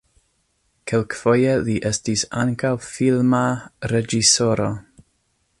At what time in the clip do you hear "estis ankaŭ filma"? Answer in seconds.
1.91-3.45